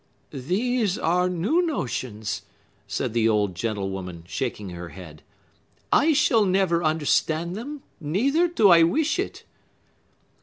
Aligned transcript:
"These 0.33 0.97
are 0.97 1.29
new 1.29 1.63
notions," 1.63 2.41
said 2.87 3.13
the 3.13 3.29
old 3.29 3.53
gentlewoman, 3.53 4.23
shaking 4.25 4.69
her 4.71 4.89
head. 4.89 5.21
"I 5.91 6.13
shall 6.13 6.43
never 6.43 6.83
understand 6.83 7.55
them; 7.55 7.83
neither 7.99 8.47
do 8.47 8.71
I 8.71 8.81
wish 8.81 9.19
it." 9.19 9.43